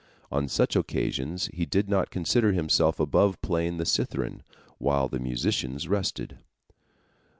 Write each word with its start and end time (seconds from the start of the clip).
On 0.31 0.47
such 0.47 0.75
occasions 0.75 1.45
he 1.53 1.67
did 1.67 1.87
not 1.87 2.09
consider 2.09 2.53
himself 2.53 2.99
above 2.99 3.39
playing 3.43 3.77
the 3.77 3.85
cithern 3.85 4.41
while 4.79 5.07
the 5.07 5.19
musicians 5.19 5.87
rested. 5.87 6.39